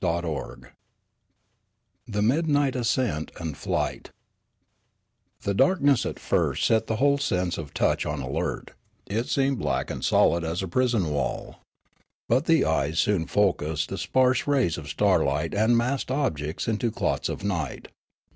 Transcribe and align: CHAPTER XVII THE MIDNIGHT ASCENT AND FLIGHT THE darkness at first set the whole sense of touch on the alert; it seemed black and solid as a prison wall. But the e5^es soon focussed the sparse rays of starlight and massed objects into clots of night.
CHAPTER 0.03 0.29
XVII 0.33 0.69
THE 2.07 2.21
MIDNIGHT 2.23 2.75
ASCENT 2.75 3.31
AND 3.39 3.55
FLIGHT 3.55 4.09
THE 5.41 5.53
darkness 5.53 6.07
at 6.07 6.17
first 6.17 6.65
set 6.65 6.87
the 6.87 6.95
whole 6.95 7.19
sense 7.19 7.59
of 7.59 7.71
touch 7.71 8.03
on 8.07 8.19
the 8.21 8.25
alert; 8.27 8.71
it 9.05 9.27
seemed 9.27 9.59
black 9.59 9.91
and 9.91 10.03
solid 10.03 10.43
as 10.43 10.63
a 10.63 10.67
prison 10.67 11.11
wall. 11.11 11.57
But 12.27 12.45
the 12.45 12.61
e5^es 12.63 12.97
soon 12.97 13.27
focussed 13.27 13.89
the 13.89 13.97
sparse 13.99 14.47
rays 14.47 14.79
of 14.79 14.89
starlight 14.89 15.53
and 15.53 15.77
massed 15.77 16.09
objects 16.09 16.67
into 16.67 16.89
clots 16.89 17.29
of 17.29 17.43
night. 17.43 17.89